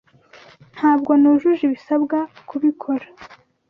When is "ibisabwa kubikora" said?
1.65-3.05